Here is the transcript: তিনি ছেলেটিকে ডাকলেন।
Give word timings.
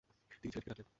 তিনি 0.41 0.51
ছেলেটিকে 0.53 0.69
ডাকলেন। 0.71 0.87